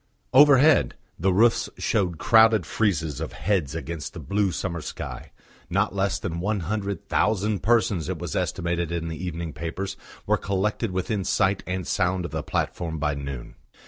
[0.33, 5.31] Overhead the roofs showed crowded friezes of heads against the blue summer sky.
[5.69, 10.37] Not less than one hundred thousand persons, it was estimated in the evening papers, were
[10.37, 13.53] collected within sight and sound of the platform by noon.